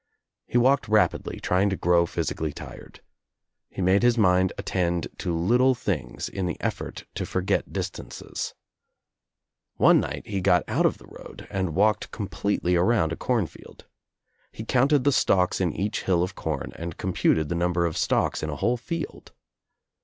He 0.47 0.57
walked 0.57 0.87
rapidly, 0.87 1.39
trying 1.39 1.69
to 1.69 1.75
grow 1.75 2.07
physically 2.07 2.51
tired. 2.51 3.01
He 3.69 3.83
made 3.83 4.01
his 4.01 4.17
mind 4.17 4.51
attend 4.57 5.07
to 5.19 5.31
little 5.37 5.75
things 5.75 6.27
in 6.27 6.47
the 6.47 6.59
effort 6.59 7.05
to 7.13 7.23
forget 7.23 7.71
distances. 7.71 8.55
One 9.75 9.99
night 9.99 10.25
he 10.25 10.41
got 10.41 10.63
out 10.67 10.87
of 10.87 10.97
the 10.97 11.05
road 11.05 11.47
and 11.51 11.75
walked 11.75 12.09
completely 12.09 12.75
around 12.75 13.11
a 13.11 13.15
cornfield. 13.15 13.85
He 14.51 14.65
counted 14.65 15.03
the 15.03 15.11
stalks 15.11 15.61
in 15.61 15.71
each 15.71 16.01
hill 16.01 16.23
of 16.23 16.33
com 16.33 16.71
and 16.77 16.97
computed 16.97 17.49
the 17.49 17.53
num 17.53 17.73
ber 17.73 17.85
of 17.85 17.95
stalks 17.95 18.41
in 18.41 18.49
a 18.49 18.55
whole 18.55 18.77
field. 18.77 19.33